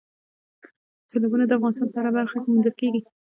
[1.09, 3.01] سیلابونه د افغانستان په هره برخه کې موندل کېږي.